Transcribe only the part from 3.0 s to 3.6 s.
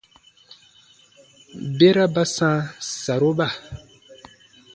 saroba.